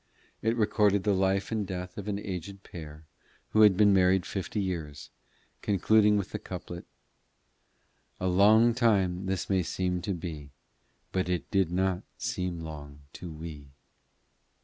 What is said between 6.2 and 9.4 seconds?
the couplet "A long time